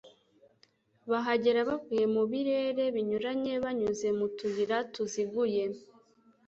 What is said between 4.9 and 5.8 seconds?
tuziguye,